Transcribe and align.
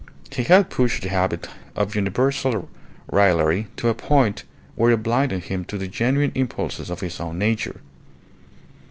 He 0.31 0.45
had 0.45 0.71
pushed 0.71 1.03
the 1.03 1.09
habit 1.09 1.47
of 1.75 1.93
universal 1.93 2.67
raillery 3.13 3.67
to 3.75 3.87
a 3.87 3.93
point 3.93 4.45
where 4.73 4.89
it 4.91 5.03
blinded 5.03 5.43
him 5.43 5.63
to 5.65 5.77
the 5.77 5.87
genuine 5.87 6.31
impulses 6.33 6.89
of 6.89 7.01
his 7.01 7.19
own 7.19 7.37
nature. 7.37 7.81